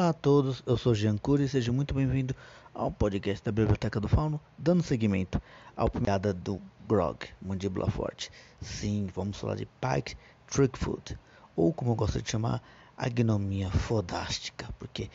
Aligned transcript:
Olá 0.00 0.08
a 0.08 0.14
todos, 0.14 0.62
eu 0.64 0.78
sou 0.78 0.94
Jean 0.94 1.18
Cury 1.18 1.44
e 1.44 1.48
seja 1.48 1.70
muito 1.70 1.92
bem-vindo 1.92 2.34
ao 2.72 2.90
podcast 2.90 3.44
da 3.44 3.52
Biblioteca 3.52 4.00
do 4.00 4.08
Fauno, 4.08 4.40
dando 4.56 4.82
seguimento 4.82 5.38
ao 5.76 5.90
piada 5.90 6.32
do 6.32 6.58
Grog, 6.88 7.26
Mandíbula 7.38 7.90
Forte. 7.90 8.32
Sim, 8.62 9.10
vamos 9.14 9.38
falar 9.38 9.56
de 9.56 9.66
Pike 9.66 10.16
Trickfoot, 10.46 11.18
ou 11.54 11.70
como 11.70 11.90
eu 11.90 11.94
gosto 11.94 12.22
de 12.22 12.30
chamar, 12.30 12.62
a 12.96 13.10
Gnomia 13.10 13.70
Fodástica, 13.70 14.70
porque, 14.78 15.10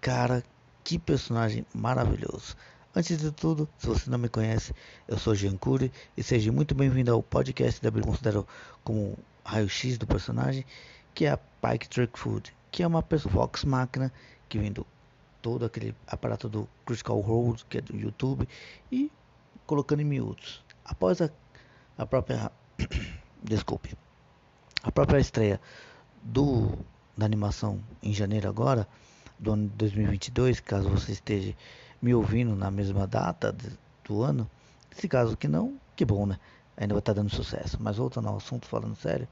cara, 0.00 0.42
que 0.82 0.98
personagem 0.98 1.66
maravilhoso. 1.74 2.56
Antes 2.96 3.18
de 3.18 3.30
tudo, 3.30 3.68
se 3.76 3.86
você 3.86 4.08
não 4.08 4.16
me 4.16 4.30
conhece, 4.30 4.72
eu 5.06 5.18
sou 5.18 5.34
Jean 5.34 5.58
Cury 5.58 5.92
e 6.16 6.22
seja 6.22 6.50
muito 6.50 6.74
bem-vindo 6.74 7.12
ao 7.12 7.22
podcast 7.22 7.78
da 7.82 7.90
Biblioteca, 7.90 8.12
considero 8.12 8.48
como 8.82 9.18
raio-x 9.44 9.98
do 9.98 10.06
personagem, 10.06 10.64
que 11.12 11.26
é 11.26 11.30
a 11.30 11.36
Pike 11.36 11.90
Trickfoot 11.90 12.54
que 12.70 12.82
é 12.82 12.86
uma 12.86 13.02
pessoa 13.02 13.50
Máquina, 13.66 14.12
que 14.48 14.58
vem 14.58 14.72
do 14.72 14.86
todo 15.42 15.64
aquele 15.64 15.94
aparato 16.06 16.48
do 16.48 16.68
Critical 16.84 17.18
Role, 17.20 17.56
que 17.68 17.78
é 17.78 17.80
do 17.80 17.96
YouTube, 17.96 18.48
e 18.92 19.10
colocando 19.66 20.00
em 20.00 20.04
miúdos. 20.04 20.62
Após 20.84 21.20
a, 21.20 21.30
a 21.96 22.06
própria. 22.06 22.50
desculpe. 23.42 23.96
A 24.82 24.90
própria 24.90 25.18
estreia 25.18 25.60
do, 26.22 26.78
da 27.16 27.26
animação 27.26 27.80
em 28.02 28.12
janeiro 28.12 28.48
agora, 28.48 28.86
do 29.38 29.52
ano 29.52 29.68
de 29.68 29.74
2022, 29.76 30.60
caso 30.60 30.88
você 30.88 31.12
esteja 31.12 31.54
me 32.00 32.14
ouvindo 32.14 32.54
na 32.54 32.70
mesma 32.70 33.06
data 33.06 33.54
do 34.04 34.22
ano, 34.22 34.50
se 34.90 35.06
caso 35.08 35.36
que 35.36 35.48
não, 35.48 35.78
que 35.94 36.04
bom, 36.04 36.26
né? 36.26 36.38
Ainda 36.76 36.94
vai 36.94 37.00
estar 37.00 37.12
dando 37.12 37.30
sucesso. 37.30 37.76
Mas 37.80 37.96
voltando 37.96 38.28
ao 38.28 38.36
assunto, 38.36 38.66
falando 38.66 38.96
sério. 38.96 39.28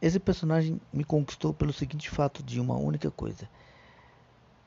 Esse 0.00 0.18
personagem 0.18 0.80
me 0.90 1.04
conquistou 1.04 1.52
pelo 1.52 1.74
seguinte 1.74 2.08
fato 2.08 2.42
de 2.42 2.58
uma 2.58 2.74
única 2.74 3.10
coisa. 3.10 3.46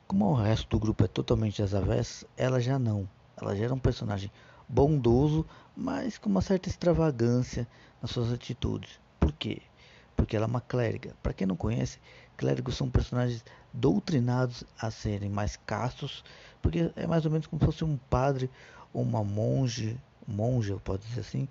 Como 0.06 0.26
o 0.26 0.34
resto 0.34 0.68
do 0.68 0.78
grupo 0.78 1.04
é 1.04 1.08
totalmente 1.08 1.60
às 1.60 1.74
avessas, 1.74 2.24
ela 2.36 2.60
já 2.60 2.78
não. 2.78 3.08
Ela 3.36 3.56
já 3.56 3.64
era 3.64 3.74
um 3.74 3.78
personagem 3.78 4.30
bondoso, 4.68 5.44
mas 5.76 6.18
com 6.18 6.30
uma 6.30 6.40
certa 6.40 6.68
extravagância 6.68 7.66
nas 8.00 8.12
suas 8.12 8.32
atitudes. 8.32 9.00
Por 9.18 9.32
quê? 9.32 9.62
Porque 10.14 10.36
ela 10.36 10.44
é 10.44 10.46
uma 10.46 10.60
clériga. 10.60 11.16
Para 11.20 11.32
quem 11.32 11.48
não 11.48 11.56
conhece, 11.56 11.98
clérigos 12.36 12.76
são 12.76 12.88
personagens 12.88 13.44
doutrinados 13.72 14.62
a 14.80 14.88
serem 14.88 15.30
mais 15.30 15.56
castos, 15.66 16.22
porque 16.62 16.92
é 16.94 17.08
mais 17.08 17.24
ou 17.24 17.32
menos 17.32 17.48
como 17.48 17.58
se 17.58 17.66
fosse 17.66 17.84
um 17.84 17.96
padre 18.08 18.48
ou 18.92 19.02
uma 19.02 19.24
monge, 19.24 20.00
monja, 20.28 20.76
pode 20.84 21.04
dizer 21.08 21.22
assim, 21.22 21.48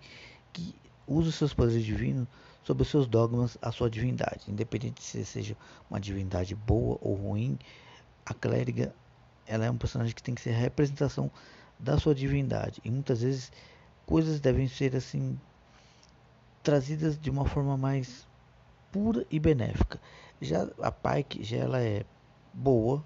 que 0.53 0.73
usa 1.05 1.33
seus 1.33 1.53
poderes 1.53 1.83
divinos 1.83 2.29
sobre 2.63 2.83
os 2.83 2.89
seus 2.89 3.07
dogmas 3.07 3.57
a 3.61 3.71
sua 3.71 3.89
divindade. 3.89 4.49
Independente 4.49 5.03
se 5.03 5.25
seja 5.25 5.55
uma 5.89 5.99
divindade 5.99 6.55
boa 6.55 6.97
ou 7.01 7.15
ruim, 7.15 7.57
a 8.25 8.33
clériga 8.33 8.93
ela 9.45 9.65
é 9.65 9.71
um 9.71 9.77
personagem 9.77 10.15
que 10.15 10.23
tem 10.23 10.33
que 10.33 10.41
ser 10.41 10.51
a 10.51 10.57
representação 10.57 11.29
da 11.77 11.97
sua 11.97 12.15
divindade. 12.15 12.81
E 12.83 12.89
muitas 12.89 13.21
vezes 13.21 13.51
coisas 14.05 14.39
devem 14.39 14.67
ser 14.67 14.95
assim 14.95 15.39
trazidas 16.61 17.19
de 17.19 17.29
uma 17.29 17.45
forma 17.45 17.77
mais 17.77 18.25
pura 18.91 19.25
e 19.29 19.39
benéfica. 19.39 19.99
Já 20.41 20.67
a 20.81 20.91
Pike 20.91 21.43
já 21.43 21.57
ela 21.57 21.81
é 21.81 22.05
boa, 22.53 23.03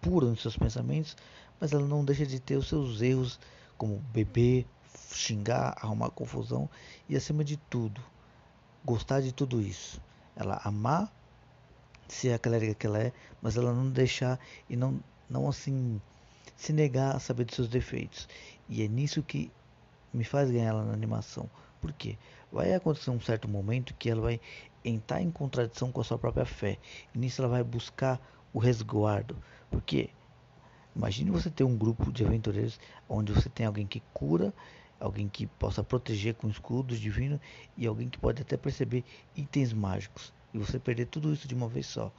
pura 0.00 0.26
nos 0.26 0.42
seus 0.42 0.56
pensamentos, 0.56 1.16
mas 1.60 1.72
ela 1.72 1.86
não 1.86 2.04
deixa 2.04 2.26
de 2.26 2.38
ter 2.38 2.56
os 2.56 2.68
seus 2.68 3.00
erros 3.00 3.40
como 3.76 3.98
beber, 4.12 4.66
xingar, 5.12 5.76
arrumar 5.80 6.10
confusão 6.10 6.68
e 7.08 7.16
acima 7.16 7.44
de 7.44 7.56
tudo, 7.56 8.00
gostar 8.84 9.20
de 9.20 9.32
tudo 9.32 9.60
isso. 9.60 10.00
Ela 10.36 10.60
amar 10.64 11.12
ser 12.08 12.32
a 12.32 12.38
clériga 12.38 12.74
que 12.74 12.86
ela 12.86 12.98
é, 12.98 13.12
mas 13.42 13.56
ela 13.56 13.72
não 13.72 13.90
deixar 13.90 14.38
e 14.68 14.76
não, 14.76 14.98
não 15.28 15.48
assim 15.48 16.00
se 16.56 16.72
negar 16.72 17.14
a 17.14 17.18
saber 17.20 17.44
dos 17.44 17.54
seus 17.54 17.68
defeitos. 17.68 18.28
E 18.68 18.82
é 18.82 18.88
nisso 18.88 19.22
que 19.22 19.50
me 20.12 20.24
faz 20.24 20.50
ganhar 20.50 20.68
ela 20.68 20.84
na 20.84 20.92
animação. 20.92 21.48
Por 21.80 21.92
quê? 21.92 22.16
Vai 22.50 22.74
acontecer 22.74 23.10
um 23.10 23.20
certo 23.20 23.46
momento 23.48 23.94
que 23.94 24.10
ela 24.10 24.22
vai 24.22 24.40
entrar 24.84 25.22
em 25.22 25.30
contradição 25.30 25.92
com 25.92 26.00
a 26.00 26.04
sua 26.04 26.18
própria 26.18 26.44
fé. 26.44 26.78
E 27.14 27.18
nisso 27.18 27.40
ela 27.40 27.48
vai 27.48 27.62
buscar 27.62 28.20
o 28.52 28.58
resguardo. 28.58 29.36
Porque 29.70 30.10
imagine 30.96 31.30
você 31.30 31.50
ter 31.50 31.64
um 31.64 31.76
grupo 31.76 32.10
de 32.10 32.24
aventureiros 32.24 32.80
onde 33.08 33.32
você 33.32 33.48
tem 33.48 33.66
alguém 33.66 33.86
que 33.86 34.02
cura 34.12 34.52
alguém 35.00 35.28
que 35.28 35.46
possa 35.46 35.82
proteger 35.82 36.34
com 36.34 36.48
escudos 36.48 36.98
divinos 36.98 37.40
e 37.76 37.86
alguém 37.86 38.08
que 38.08 38.18
pode 38.18 38.42
até 38.42 38.56
perceber 38.56 39.04
itens 39.36 39.72
mágicos. 39.72 40.32
E 40.52 40.58
você 40.58 40.78
perder 40.78 41.06
tudo 41.06 41.32
isso 41.32 41.46
de 41.46 41.54
uma 41.54 41.68
vez 41.68 41.86
só. 41.86 42.10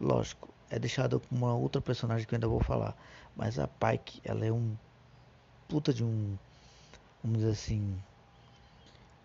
Lógico, 0.00 0.48
é 0.70 0.78
deixado 0.78 1.20
com 1.20 1.34
uma 1.34 1.54
outra 1.54 1.80
personagem 1.80 2.26
que 2.26 2.34
eu 2.34 2.36
ainda 2.36 2.48
vou 2.48 2.60
falar. 2.60 2.96
Mas 3.36 3.58
a 3.58 3.66
Pike, 3.66 4.20
ela 4.24 4.44
é 4.44 4.52
um 4.52 4.76
puta 5.68 5.92
de 5.92 6.04
um. 6.04 6.36
Vamos 7.22 7.38
dizer 7.38 7.52
assim. 7.52 7.96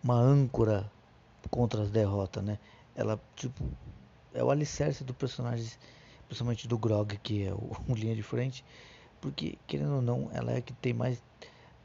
Uma 0.02 0.14
âncora 0.14 0.90
contra 1.50 1.82
as 1.82 1.90
derrotas, 1.90 2.44
né? 2.44 2.58
Ela, 2.94 3.20
tipo. 3.34 3.64
É 4.34 4.44
o 4.44 4.50
alicerce 4.50 5.02
do 5.02 5.14
personagem, 5.14 5.66
principalmente 6.26 6.68
do 6.68 6.78
Grog, 6.78 7.16
que 7.18 7.44
é 7.44 7.52
o, 7.52 7.72
o 7.88 7.94
linha 7.94 8.14
de 8.14 8.22
frente. 8.22 8.64
Porque, 9.20 9.58
querendo 9.66 9.96
ou 9.96 10.02
não, 10.02 10.30
ela 10.32 10.52
é 10.52 10.58
a 10.58 10.62
que 10.62 10.72
tem 10.74 10.92
mais 10.92 11.20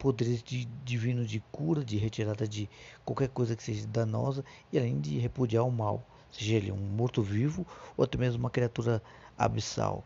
poderes 0.04 0.44
de, 0.44 0.66
divinos 0.84 1.30
de 1.30 1.40
cura, 1.50 1.82
de 1.82 1.96
retirada 1.96 2.46
de 2.46 2.70
qualquer 3.06 3.30
coisa 3.30 3.56
que 3.56 3.64
seja 3.64 3.88
danosa 3.88 4.44
e 4.70 4.78
além 4.78 5.00
de 5.00 5.18
repudiar 5.18 5.66
o 5.66 5.72
mal, 5.72 6.06
seja 6.30 6.56
ele 6.56 6.74
um 6.74 6.76
morto-vivo 6.76 7.66
ou 7.96 8.04
até 8.04 8.18
mesmo 8.18 8.38
uma 8.38 8.50
criatura 8.50 9.02
abissal. 9.38 10.04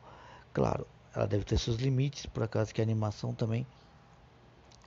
Claro, 0.54 0.86
ela 1.16 1.26
deve 1.26 1.44
ter 1.44 1.58
seus 1.58 1.78
limites, 1.78 2.28
por 2.28 2.44
acaso 2.44 2.72
que 2.72 2.80
a 2.80 2.84
animação 2.84 3.34
também 3.34 3.66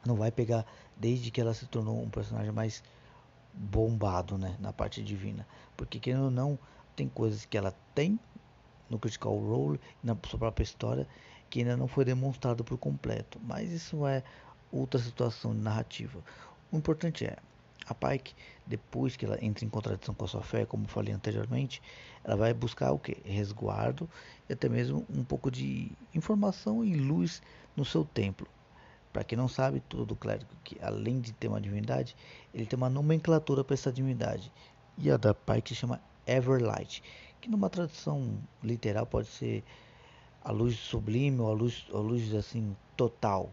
não 0.07 0.15
vai 0.15 0.31
pegar 0.31 0.65
desde 0.97 1.33
que 1.33 1.41
ela 1.41 1.55
se 1.55 1.67
tornou 1.67 2.01
um 2.01 2.09
personagem 2.09 2.53
mais 2.53 2.81
bombado, 3.53 4.39
né, 4.39 4.57
na 4.61 4.73
parte 4.73 5.03
divina, 5.03 5.45
porque 5.77 5.99
querendo 5.99 6.27
ou 6.27 6.31
não, 6.31 6.57
tem 6.95 7.09
coisas 7.09 7.45
que 7.45 7.59
ela 7.59 7.75
tem 7.97 8.17
no 8.89 8.97
Critical 8.97 9.37
Role, 9.37 9.81
na 10.05 10.17
sua 10.29 10.39
própria 10.39 10.63
história, 10.63 11.09
que 11.49 11.59
ainda 11.59 11.77
não 11.77 11.89
foi 11.89 12.05
demonstrado 12.05 12.63
por 12.63 12.79
completo, 12.79 13.41
mas 13.43 13.73
isso 13.73 14.07
é 14.07 14.23
outra 14.73 15.01
situação 15.01 15.53
narrativa. 15.55 16.21
O 16.71 16.77
importante 16.77 17.25
é, 17.25 17.37
a 17.87 17.95
Pike, 17.95 18.35
depois 18.67 19.17
que 19.17 19.25
ela 19.25 19.43
entra 19.45 19.65
em 19.65 19.69
contradição 19.69 20.15
com 20.15 20.25
a 20.25 20.29
sua 20.29 20.43
fé, 20.43 20.65
como 20.65 20.87
falei 20.87 21.13
anteriormente, 21.13 21.83
ela 22.23 22.37
vai 22.37 22.55
buscar 22.55 22.93
o 22.93 22.99
que? 22.99 23.17
Resguardo 23.25 24.09
e 24.49 24.53
até 24.53 24.69
mesmo 24.69 25.05
um 25.11 25.25
pouco 25.25 25.51
de 25.51 25.91
informação 26.15 26.85
e 26.85 26.95
luz 26.95 27.43
no 27.77 27.85
seu 27.85 28.05
templo. 28.05 28.47
Para 29.13 29.25
quem 29.25 29.37
não 29.37 29.49
sabe, 29.49 29.81
todo 29.81 30.15
clérigo 30.15 30.51
que 30.63 30.79
além 30.81 31.21
de 31.21 31.33
ter 31.33 31.49
uma 31.49 31.61
divindade, 31.61 32.15
ele 32.55 32.65
tem 32.65 32.77
uma 32.77 32.89
nomenclatura 32.89 33.65
para 33.65 33.75
essa 33.75 33.93
divindade. 33.93 34.53
E 34.97 35.11
a 35.11 35.17
da 35.17 35.35
Pike 35.35 35.71
se 35.71 35.81
chama 35.81 36.01
Everlight, 36.27 37.03
que 37.41 37.51
numa 37.51 37.69
tradução 37.69 38.39
literal 38.63 39.07
pode 39.07 39.27
ser 39.27 39.65
a 40.45 40.53
luz 40.53 40.77
sublime 40.77 41.41
ou 41.41 41.51
a 41.51 41.55
luz, 41.55 41.87
a 41.93 41.99
luz 41.99 42.33
assim 42.35 42.77
total 42.97 43.51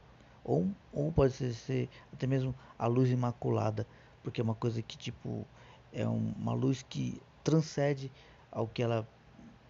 ou, 0.47 0.65
ou 0.93 1.11
pode 1.11 1.33
ser 1.33 1.89
até 2.13 2.25
mesmo 2.25 2.55
a 2.79 2.87
luz 2.87 3.11
imaculada, 3.11 3.85
porque 4.23 4.39
é 4.39 4.43
uma 4.43 4.55
coisa 4.55 4.81
que 4.81 4.97
tipo 4.97 5.45
é 5.93 6.07
uma 6.07 6.53
luz 6.53 6.83
que 6.87 7.21
transcende 7.43 8.11
ao 8.51 8.67
que 8.67 8.81
ela 8.81 9.07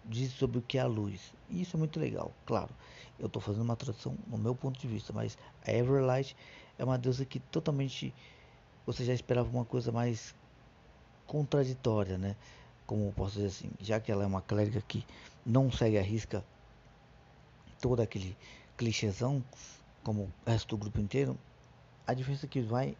diz 0.04 0.32
sobre 0.32 0.58
o 0.58 0.62
que 0.62 0.78
é 0.78 0.80
a 0.80 0.86
luz. 0.86 1.34
E 1.50 1.62
isso 1.62 1.76
é 1.76 1.78
muito 1.78 1.98
legal, 1.98 2.32
claro. 2.46 2.70
Eu 3.18 3.26
estou 3.26 3.42
fazendo 3.42 3.62
uma 3.62 3.76
tradução 3.76 4.16
no 4.28 4.38
meu 4.38 4.54
ponto 4.54 4.78
de 4.78 4.86
vista, 4.86 5.12
mas 5.12 5.36
a 5.66 5.72
Everlight 5.72 6.36
é 6.78 6.84
uma 6.84 6.96
deusa 6.96 7.24
que 7.24 7.40
totalmente 7.40 8.14
você 8.86 9.04
já 9.04 9.12
esperava 9.12 9.48
uma 9.50 9.64
coisa 9.64 9.90
mais 9.90 10.34
contraditória, 11.26 12.16
né? 12.16 12.36
Como 12.86 13.12
posso 13.12 13.34
dizer 13.34 13.48
assim, 13.48 13.70
já 13.80 14.00
que 14.00 14.10
ela 14.10 14.22
é 14.22 14.26
uma 14.26 14.40
clériga 14.40 14.82
que 14.86 15.04
não 15.44 15.70
segue 15.70 15.98
a 15.98 16.02
risca 16.02 16.44
todo 17.80 18.00
aquele 18.00 18.36
clichêzão, 18.76 19.42
como 20.08 20.22
o 20.22 20.50
resto 20.50 20.68
do 20.68 20.78
grupo 20.78 20.98
inteiro, 20.98 21.36
a 22.06 22.14
diferença 22.14 22.46
que 22.46 22.62
vai 22.62 22.96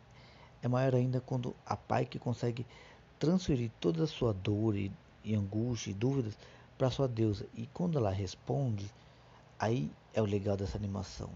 é 0.63 0.69
maior 0.69 0.95
ainda 0.95 1.23
quando 1.23 1.57
a 1.65 1.75
Pike 1.75 2.19
consegue 2.19 2.67
transferir 3.19 3.71
toda 3.81 4.05
a 4.05 4.07
sua 4.07 4.35
dor 4.35 4.77
e, 4.77 4.93
e 5.25 5.35
angústia 5.35 5.91
e 5.91 5.95
dúvidas 5.95 6.37
para 6.77 6.91
sua 6.91 7.09
deusa. 7.09 7.47
E 7.55 7.67
quando 7.73 7.97
ela 7.97 8.11
responde, 8.11 8.93
aí 9.59 9.91
é 10.13 10.21
o 10.21 10.27
legal 10.27 10.55
dessa 10.55 10.77
animação. 10.77 11.31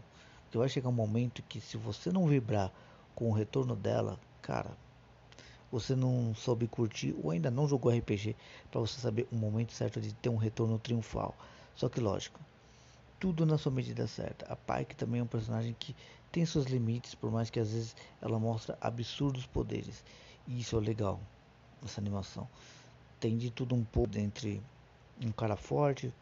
Que 0.50 0.58
vai 0.58 0.68
chegar 0.68 0.90
um 0.90 0.92
momento 0.92 1.42
que 1.48 1.58
se 1.58 1.78
você 1.78 2.12
não 2.12 2.26
vibrar 2.26 2.70
com 3.14 3.30
o 3.30 3.32
retorno 3.32 3.74
dela, 3.74 4.20
cara, 4.42 4.76
você 5.70 5.96
não 5.96 6.34
soube 6.34 6.68
curtir 6.68 7.16
ou 7.24 7.30
ainda 7.30 7.50
não 7.50 7.66
jogou 7.66 7.90
RPG 7.90 8.36
para 8.70 8.78
você 8.78 9.00
saber 9.00 9.26
o 9.32 9.36
momento 9.36 9.72
certo 9.72 10.02
de 10.02 10.12
ter 10.12 10.28
um 10.28 10.36
retorno 10.36 10.78
triunfal. 10.78 11.34
Só 11.74 11.88
que 11.88 11.98
lógico, 11.98 12.38
tudo 13.22 13.46
na 13.46 13.56
sua 13.56 13.70
medida 13.70 14.04
certa. 14.08 14.52
A 14.52 14.56
Pike 14.56 14.96
também 14.96 15.20
é 15.20 15.22
um 15.22 15.28
personagem 15.28 15.76
que 15.78 15.94
tem 16.32 16.44
seus 16.44 16.66
limites, 16.66 17.14
por 17.14 17.30
mais 17.30 17.50
que 17.50 17.60
às 17.60 17.70
vezes 17.70 17.94
ela 18.20 18.36
mostra 18.36 18.76
absurdos 18.80 19.46
poderes. 19.46 20.02
E 20.44 20.58
isso 20.58 20.76
é 20.76 20.80
legal 20.80 21.20
nessa 21.80 22.00
animação. 22.00 22.48
Tem 23.20 23.38
de 23.38 23.48
tudo 23.48 23.76
um 23.76 23.84
pouco 23.84 24.18
entre 24.18 24.60
um 25.24 25.30
cara 25.30 25.54
forte, 25.54 26.12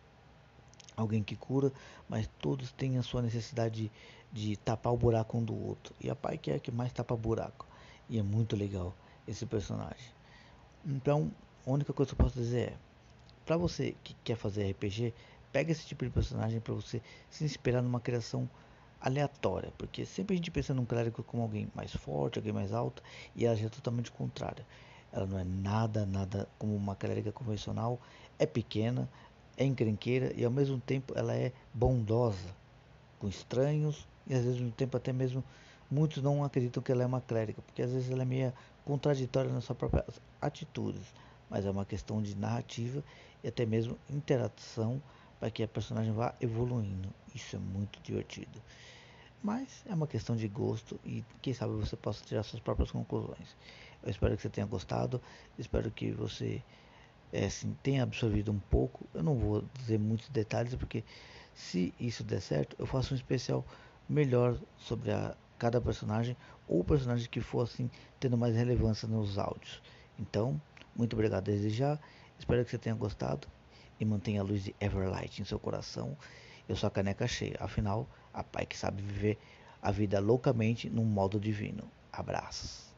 alguém 0.94 1.22
que 1.22 1.34
cura, 1.34 1.72
mas 2.06 2.28
todos 2.38 2.70
têm 2.70 2.98
a 2.98 3.02
sua 3.02 3.22
necessidade 3.22 3.90
de, 4.30 4.50
de 4.50 4.56
tapar 4.58 4.92
o 4.92 4.98
buraco 4.98 5.38
um 5.38 5.42
do 5.42 5.54
outro. 5.54 5.94
E 6.02 6.10
a 6.10 6.14
Pike 6.14 6.50
é 6.50 6.56
a 6.56 6.60
que 6.60 6.70
mais 6.70 6.92
tapa 6.92 7.16
buraco. 7.16 7.66
E 8.10 8.18
é 8.18 8.22
muito 8.22 8.54
legal 8.54 8.94
esse 9.26 9.46
personagem. 9.46 10.12
Então, 10.84 11.32
a 11.66 11.70
única 11.70 11.94
coisa 11.94 12.14
que 12.14 12.20
eu 12.20 12.26
posso 12.26 12.38
dizer 12.38 12.72
é, 12.72 12.76
para 13.46 13.56
você 13.56 13.96
que 14.04 14.14
quer 14.22 14.36
fazer 14.36 14.70
RPG, 14.70 15.14
pega 15.52 15.72
esse 15.72 15.86
tipo 15.86 16.04
de 16.04 16.10
personagem 16.10 16.60
para 16.60 16.74
você 16.74 17.02
se 17.30 17.44
inspirar 17.44 17.82
numa 17.82 18.00
criação 18.00 18.48
aleatória, 19.00 19.72
porque 19.78 20.04
sempre 20.04 20.34
a 20.34 20.36
gente 20.36 20.50
pensa 20.50 20.74
num 20.74 20.84
clérigo 20.84 21.22
como 21.22 21.42
alguém 21.42 21.70
mais 21.74 21.92
forte, 21.92 22.38
alguém 22.38 22.52
mais 22.52 22.72
alto, 22.72 23.02
e 23.34 23.46
ela 23.46 23.56
já 23.56 23.66
é 23.66 23.68
totalmente 23.68 24.10
contrária. 24.10 24.66
Ela 25.12 25.26
não 25.26 25.38
é 25.38 25.44
nada, 25.44 26.06
nada 26.06 26.48
como 26.58 26.76
uma 26.76 26.94
clériga 26.94 27.32
convencional, 27.32 27.98
é 28.38 28.46
pequena, 28.46 29.08
é 29.56 29.64
encrenqueira 29.64 30.32
e 30.36 30.44
ao 30.44 30.50
mesmo 30.50 30.78
tempo 30.78 31.12
ela 31.16 31.34
é 31.34 31.52
bondosa 31.74 32.54
com 33.18 33.28
estranhos 33.28 34.06
e 34.26 34.34
às 34.34 34.44
vezes 34.44 34.60
no 34.60 34.70
tempo 34.70 34.96
até 34.96 35.12
mesmo 35.12 35.42
muitos 35.90 36.22
não 36.22 36.44
acreditam 36.44 36.82
que 36.82 36.92
ela 36.92 37.02
é 37.02 37.06
uma 37.06 37.20
clériga, 37.20 37.60
porque 37.62 37.82
às 37.82 37.92
vezes 37.92 38.10
ela 38.10 38.22
é 38.22 38.24
meio 38.24 38.52
contraditória 38.84 39.50
nas 39.52 39.64
suas 39.64 39.76
próprias 39.76 40.20
atitudes, 40.40 41.02
mas 41.48 41.66
é 41.66 41.70
uma 41.70 41.84
questão 41.84 42.22
de 42.22 42.36
narrativa 42.36 43.02
e 43.42 43.48
até 43.48 43.66
mesmo 43.66 43.98
interação 44.08 45.02
para 45.40 45.50
que 45.50 45.62
a 45.62 45.68
personagem 45.68 46.12
vá 46.12 46.34
evoluindo. 46.40 47.08
Isso 47.34 47.56
é 47.56 47.58
muito 47.58 47.98
divertido. 48.02 48.62
Mas 49.42 49.82
é 49.86 49.94
uma 49.94 50.06
questão 50.06 50.36
de 50.36 50.46
gosto 50.46 51.00
e 51.02 51.24
quem 51.40 51.54
sabe 51.54 51.72
você 51.72 51.96
possa 51.96 52.22
tirar 52.22 52.42
suas 52.42 52.60
próprias 52.60 52.90
conclusões. 52.90 53.56
Eu 54.02 54.10
espero 54.10 54.36
que 54.36 54.42
você 54.42 54.50
tenha 54.50 54.66
gostado, 54.66 55.20
espero 55.58 55.90
que 55.90 56.12
você 56.12 56.62
é, 57.32 57.46
assim, 57.46 57.74
tenha 57.82 58.02
absorvido 58.02 58.52
um 58.52 58.58
pouco. 58.58 59.06
Eu 59.14 59.22
não 59.22 59.34
vou 59.34 59.64
dizer 59.78 59.98
muitos 59.98 60.28
detalhes 60.28 60.74
porque 60.74 61.02
se 61.54 61.94
isso 61.98 62.22
der 62.22 62.40
certo, 62.40 62.76
eu 62.78 62.84
faço 62.84 63.14
um 63.14 63.16
especial 63.16 63.64
melhor 64.06 64.58
sobre 64.76 65.10
a, 65.10 65.34
cada 65.58 65.80
personagem 65.80 66.36
ou 66.68 66.84
personagem 66.84 67.28
que 67.30 67.40
for 67.40 67.62
assim 67.62 67.90
tendo 68.18 68.36
mais 68.36 68.54
relevância 68.54 69.08
nos 69.08 69.38
áudios. 69.38 69.80
Então, 70.18 70.60
muito 70.94 71.14
obrigado 71.14 71.44
desde 71.44 71.70
já. 71.70 71.98
Espero 72.38 72.62
que 72.62 72.70
você 72.70 72.78
tenha 72.78 72.94
gostado 72.94 73.48
e 74.00 74.04
mantenha 74.04 74.40
a 74.40 74.44
luz 74.44 74.64
de 74.64 74.74
Everlight 74.80 75.40
em 75.40 75.44
seu 75.44 75.58
coração. 75.58 76.16
Eu 76.68 76.74
sou 76.74 76.88
a 76.88 76.90
caneca 76.90 77.28
cheia, 77.28 77.56
afinal, 77.60 78.08
a 78.32 78.42
pai 78.42 78.66
que 78.66 78.76
sabe 78.76 79.02
viver 79.02 79.38
a 79.82 79.90
vida 79.90 80.18
loucamente 80.18 80.90
num 80.90 81.04
modo 81.04 81.38
divino. 81.38 81.84
Abraços. 82.12 82.89